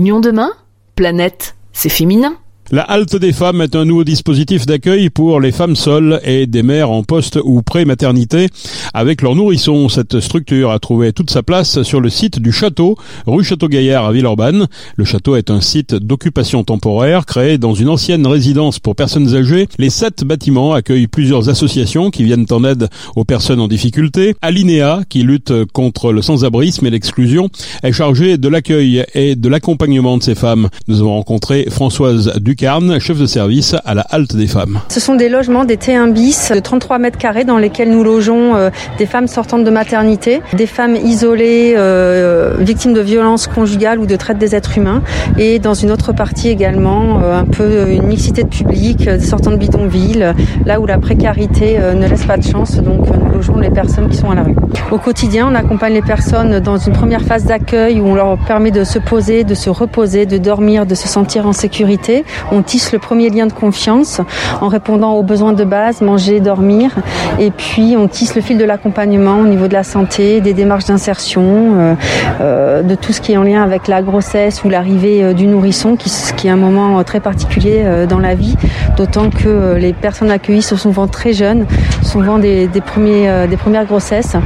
[0.00, 0.50] Nion demain?
[0.96, 2.36] Planète, c'est féminin.
[2.70, 6.62] La halte des femmes est un nouveau dispositif d'accueil pour les femmes seules et des
[6.62, 8.48] mères en poste ou pré-maternité
[8.94, 9.90] avec leurs nourrissons.
[9.90, 12.96] Cette structure a trouvé toute sa place sur le site du château,
[13.26, 14.66] rue Château-Gaillard à Villeurbanne.
[14.96, 19.68] Le château est un site d'occupation temporaire créé dans une ancienne résidence pour personnes âgées.
[19.78, 24.36] Les sept bâtiments accueillent plusieurs associations qui viennent en aide aux personnes en difficulté.
[24.40, 27.50] Alinéa, qui lutte contre le sans-abrisme et l'exclusion,
[27.82, 30.70] est chargée de l'accueil et de l'accompagnement de ces femmes.
[30.88, 32.68] Nous avons rencontré Françoise Duc
[33.00, 34.78] chef de service à la halte des femmes.
[34.88, 38.54] Ce sont des logements, des T1 bis de 33 mètres carrés dans lesquels nous logeons
[38.54, 44.06] euh, des femmes sortantes de maternité, des femmes isolées, euh, victimes de violences conjugales ou
[44.06, 45.02] de traite des êtres humains,
[45.36, 49.56] et dans une autre partie également euh, un peu une mixité de public, sortant de
[49.56, 50.34] bidonville,
[50.64, 54.16] là où la précarité ne laisse pas de chance, donc nous logeons les personnes qui
[54.16, 54.54] sont à la rue.
[54.92, 58.70] Au quotidien, on accompagne les personnes dans une première phase d'accueil où on leur permet
[58.70, 62.24] de se poser, de se reposer, de dormir, de se sentir en sécurité.
[62.52, 64.20] On tisse le premier lien de confiance
[64.60, 66.90] en répondant aux besoins de base, manger, dormir.
[67.38, 70.86] Et puis on tisse le fil de l'accompagnement au niveau de la santé, des démarches
[70.86, 71.94] d'insertion, euh,
[72.40, 75.46] euh, de tout ce qui est en lien avec la grossesse ou l'arrivée euh, du
[75.46, 78.56] nourrisson, qui, qui, est un moment très particulier dans la vie,
[78.96, 81.66] d'autant que les personnes accueillies sont souvent très jeunes,
[82.02, 84.36] souvent des, premières grossesses.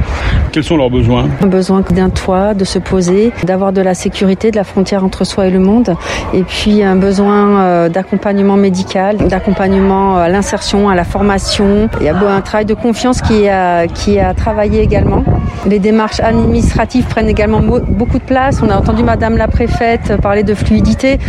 [0.51, 1.27] Quels sont leurs besoins?
[1.41, 5.23] Un besoin d'un toit, de se poser, d'avoir de la sécurité, de la frontière entre
[5.23, 5.95] soi et le monde,
[6.33, 11.89] et puis un besoin d'accompagnement médical, d'accompagnement à l'insertion, à la formation.
[11.99, 15.23] Il y a un travail de confiance qui a, qui a travaillé également.
[15.65, 18.61] Les démarches administratives prennent également beaucoup de place.
[18.63, 21.19] On a entendu Madame la préfète parler de fluidité.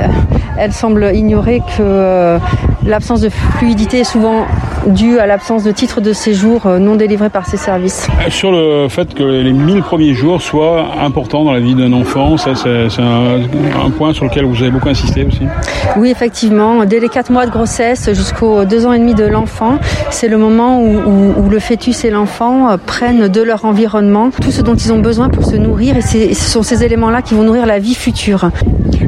[0.00, 0.06] Euh,
[0.58, 2.38] elle semble ignorer que euh,
[2.86, 4.46] l'absence de fluidité est souvent
[4.86, 8.08] due à l'absence de titre de séjour euh, non délivré par ces services.
[8.28, 12.36] Sur le fait que les 1000 premiers jours soient importants dans la vie d'un enfant,
[12.36, 15.42] ça c'est un, point sur lequel vous avez beaucoup insisté aussi
[15.96, 16.84] Oui, effectivement.
[16.84, 19.78] Dès les 4 mois de grossesse jusqu'aux 2 ans et demi de l'enfant,
[20.10, 24.62] c'est le moment où, où, le fœtus et l'enfant prennent de leur environnement tout ce
[24.62, 27.66] dont ils ont besoin pour se nourrir et ce sont ces éléments-là qui vont nourrir
[27.66, 28.50] la vie future.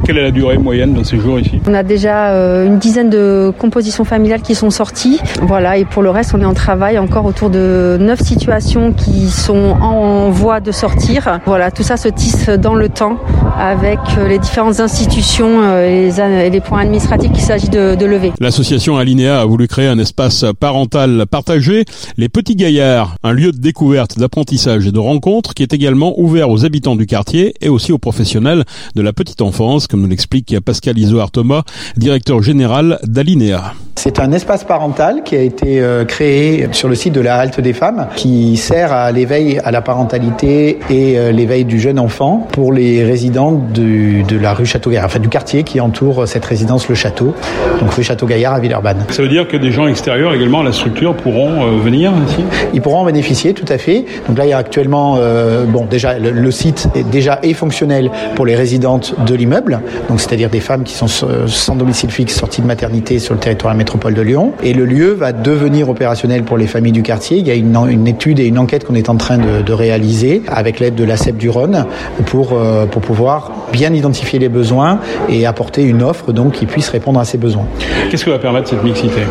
[0.05, 1.59] Quelle est la durée moyenne de ces jours ici?
[1.67, 5.19] On a déjà euh, une dizaine de compositions familiales qui sont sorties.
[5.41, 9.31] Voilà, et pour le reste, on est en travail encore autour de neuf situations qui
[9.31, 11.39] sont en voie de sortir.
[11.47, 13.17] Voilà, tout ça se tisse dans le temps
[13.57, 18.31] avec euh, les différentes institutions euh, et les, points administratifs qu'il s'agit de, de, lever.
[18.39, 21.85] L'association Alinea a voulu créer un espace parental partagé,
[22.17, 26.49] les Petits Gaillards, un lieu de découverte, d'apprentissage et de rencontre qui est également ouvert
[26.49, 28.63] aux habitants du quartier et aussi aux professionnels
[28.95, 31.63] de la petite enfance, comme nous l'explique Pascal Isoard Thomas,
[31.97, 33.73] directeur général d'Alinea.
[33.95, 37.61] C'est un espace parental qui a été euh, créé sur le site de la Halte
[37.61, 42.73] des Femmes, qui sert à l'éveil à la parentalité et l'éveil du jeune enfant pour
[42.73, 47.33] les résidents de la rue Château-Gaillard, enfin du quartier qui entoure cette résidence Le Château,
[47.79, 49.05] donc rue Château-Gaillard à Villeurbanne.
[49.09, 52.43] Ça veut dire que des gens extérieurs également à la structure pourront euh, venir ici?
[52.73, 54.05] Ils pourront en bénéficier, tout à fait.
[54.27, 58.11] Donc là, il y a actuellement, euh, bon, déjà, le, site est déjà est fonctionnel
[58.35, 62.61] pour les résidentes de l'immeuble, donc c'est-à-dire des femmes qui sont sans domicile fixe, sorties
[62.61, 64.53] de maternité sur le territoire de la métropole de Lyon.
[64.63, 67.37] Et le lieu va devenir opérationnel pour les familles du quartier.
[67.37, 69.73] Il y a une, une étude et une enquête qu'on est en train de, de
[69.73, 71.85] réaliser avec l'aide de la CEP du Rhône
[72.25, 73.34] pour, euh, pour pouvoir
[73.71, 77.65] bien identifier les besoins et apporter une offre donc qui puisse répondre à ces besoins.
[78.09, 79.21] Qu'est-ce que va permettre cette mixité?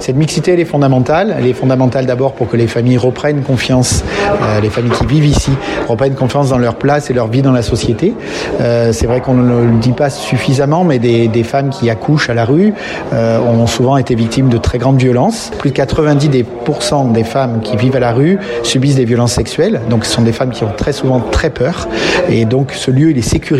[0.00, 1.34] Cette mixité, elle est fondamentale.
[1.38, 4.04] Elle est fondamentale d'abord pour que les familles reprennent confiance,
[4.42, 5.52] euh, les familles qui vivent ici
[5.88, 8.14] reprennent confiance dans leur place et leur vie dans la société.
[8.60, 12.30] Euh, c'est vrai qu'on ne le dit pas suffisamment, mais des, des femmes qui accouchent
[12.30, 12.74] à la rue
[13.12, 15.52] euh, ont souvent été victimes de très grandes violences.
[15.58, 19.80] Plus de 90% des femmes qui vivent à la rue subissent des violences sexuelles.
[19.88, 21.88] Donc ce sont des femmes qui ont très souvent très peur.
[22.28, 23.51] Et donc ce lieu, il est sécurisé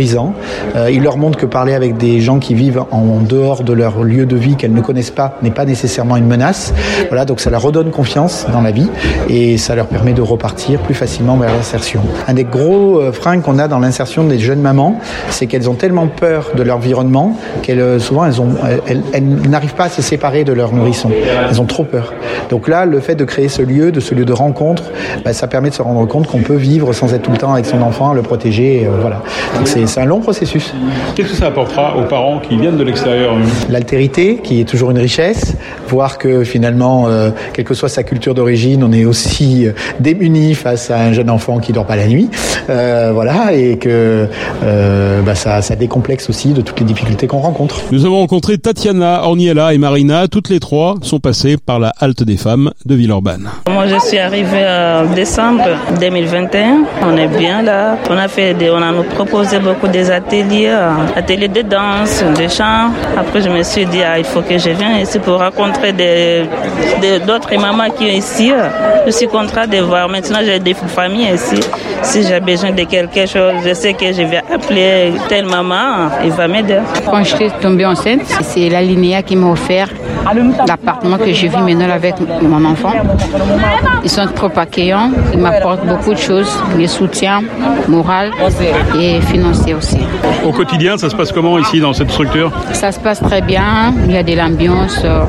[0.74, 4.02] euh, il leur montre que parler avec des gens qui vivent en dehors de leur
[4.02, 6.72] lieu de vie qu'elles ne connaissent pas n'est pas nécessairement une menace.
[7.08, 8.88] Voilà, donc ça leur redonne confiance dans la vie
[9.28, 12.02] et ça leur permet de repartir plus facilement vers l'insertion.
[12.26, 14.98] Un des gros euh, freins qu'on a dans l'insertion des jeunes mamans,
[15.30, 20.02] c'est qu'elles ont tellement peur de l'environnement qu'elles euh, souvent elles, n'arrivent pas à se
[20.02, 21.10] séparer de leur nourrisson.
[21.48, 22.12] Elles ont trop peur.
[22.50, 24.84] Donc là, le fait de créer ce lieu, de ce lieu de rencontre,
[25.24, 27.52] bah, ça permet de se rendre compte qu'on peut vivre sans être tout le temps
[27.52, 28.88] avec son enfant, le protéger.
[29.00, 29.22] voilà.
[29.56, 30.72] Donc c'est un long processus.
[31.14, 33.34] Qu'est-ce que ça apportera aux parents qui viennent de l'extérieur
[33.70, 35.56] L'altérité, qui est toujours une richesse,
[35.88, 40.54] voir que finalement, euh, quelle que soit sa culture d'origine, on est aussi euh, démuni
[40.54, 42.28] face à un jeune enfant qui dort pas la nuit,
[42.70, 44.28] euh, voilà, et que
[45.24, 47.80] bah, ça, ça décomplexe aussi de toutes les difficultés qu'on rencontre.
[47.90, 52.22] Nous avons rencontré Tatiana, Orniella et Marina, toutes les trois sont passées par la halte
[52.22, 53.48] des femmes de Villeurbanne.
[53.70, 55.64] Moi, je suis arrivée en décembre
[56.00, 56.84] 2021.
[57.02, 57.96] On est bien là.
[58.10, 62.22] On a fait, des, on a nous proposé beaucoup des ateliers, euh, ateliers de danse,
[62.38, 62.90] de chant.
[63.16, 65.92] Après, je me suis dit, ah, il faut que je vienne ici pour rencontrer
[67.26, 68.52] d'autres des, mamans qui sont ici.
[69.06, 70.08] Je suis contrainte de voir.
[70.08, 71.60] Maintenant, j'ai des familles ici.
[72.02, 76.30] Si j'ai besoin de quelque chose, je sais que je vais appeler telle maman, il
[76.32, 76.80] va m'aider.
[77.06, 79.88] Quand je suis tombée enceinte, c'est la Linéa qui m'a offert
[80.68, 82.92] l'appartement que je vis maintenant avec mon enfant.
[84.04, 87.42] Ils sont trop accueillants, ils m'apportent beaucoup de choses, des soutiens
[87.88, 88.30] moral
[88.98, 89.98] et financier aussi.
[90.44, 93.94] Au quotidien, ça se passe comment ici dans cette structure Ça se passe très bien,
[94.04, 95.24] il y a de l'ambiance euh,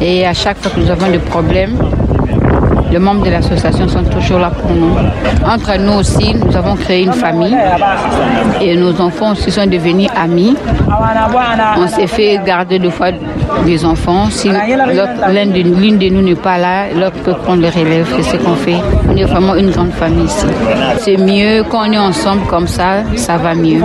[0.00, 1.76] et à chaque fois que nous avons des problèmes,
[2.90, 4.94] les membres de l'association sont toujours là pour nous.
[5.46, 7.56] Entre nous aussi, nous avons créé une famille
[8.60, 10.56] et nos enfants aussi sont devenus amis.
[11.78, 13.10] On s'est fait garder deux fois
[13.64, 14.28] des enfants.
[14.30, 18.06] Si l'une de, nous n'est pas là, l'autre peut prendre le relève.
[18.16, 18.76] C'est ce qu'on fait.
[19.08, 20.46] On est vraiment une grande famille ici.
[20.98, 23.80] C'est mieux quand on est ensemble comme ça, ça va mieux.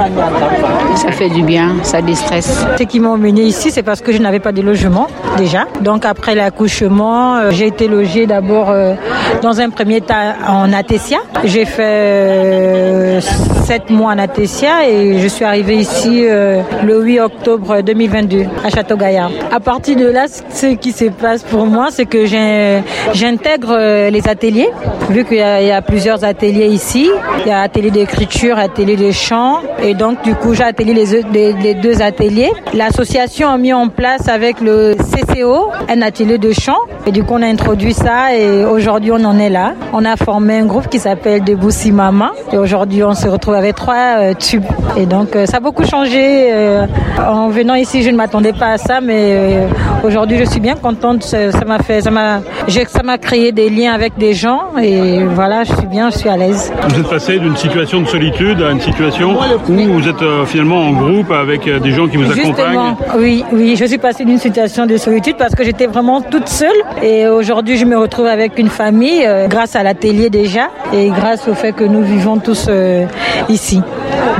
[0.95, 2.65] Ça fait du bien, ça déstresse.
[2.77, 5.65] Ce qui m'a emmené ici, c'est parce que je n'avais pas de logement déjà.
[5.81, 8.94] Donc après l'accouchement, euh, j'ai été logée d'abord euh,
[9.41, 11.17] dans un premier temps en Atessia.
[11.43, 13.21] J'ai fait euh,
[13.65, 18.69] sept mois en Atessia et je suis arrivée ici euh, le 8 octobre 2022 à
[18.69, 19.31] Château-Gaillard.
[19.51, 24.27] À partir de là, ce qui se passe pour moi, c'est que j'intègre euh, les
[24.27, 24.69] ateliers,
[25.09, 27.09] vu qu'il y, a plusieurs ateliers ici.
[27.45, 31.53] Il y a atelier d'écriture, atelier de chant, et donc du coup j'ai atelier les,
[31.53, 32.51] les deux ateliers.
[32.73, 37.33] L'association a mis en place avec le CCO un atelier de chant, et du coup
[37.35, 39.73] on a introduit ça et aujourd'hui Aujourd'hui, on en est là.
[39.93, 42.33] On a formé un groupe qui s'appelle Deboussi Mama.
[42.53, 44.63] Et aujourd'hui, on se retrouve avec trois euh, tubes.
[44.95, 46.53] Et donc, euh, ça a beaucoup changé.
[46.53, 46.85] Euh,
[47.17, 49.65] en venant ici, je ne m'attendais pas à ça, mais
[50.03, 51.23] aujourd'hui, je suis bien contente.
[51.23, 54.77] Ça m'a fait, ça m'a, ça m'a créé des liens avec des gens.
[54.79, 56.71] Et voilà, je suis bien, je suis à l'aise.
[56.87, 59.35] Vous êtes passé d'une situation de solitude à une situation
[59.67, 62.95] où vous êtes finalement en groupe avec des gens qui vous accompagnent.
[63.17, 66.69] Oui, oui, je suis passée d'une situation de solitude parce que j'étais vraiment toute seule.
[67.01, 71.47] Et aujourd'hui, je me retrouve avec une famille euh, grâce à l'atelier déjà et grâce
[71.47, 73.05] au fait que nous vivons tous euh,
[73.47, 73.81] ici.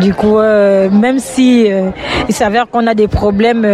[0.01, 1.67] Du coup, euh, même si
[2.27, 3.65] il s'avère qu'on a des problèmes,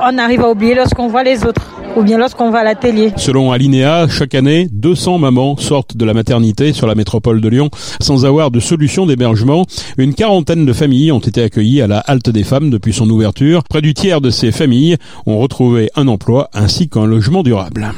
[0.00, 3.12] on arrive à oublier lorsqu'on voit les autres ou bien lorsqu'on va à l'atelier.
[3.16, 7.70] Selon Alinea, chaque année, 200 mamans sortent de la maternité sur la métropole de Lyon
[8.00, 9.66] sans avoir de solution d'hébergement.
[9.98, 13.64] Une quarantaine de familles ont été accueillies à la halte des femmes depuis son ouverture.
[13.64, 14.96] Près du tiers de ces familles
[15.26, 17.92] ont retrouvé un emploi ainsi qu'un logement durable.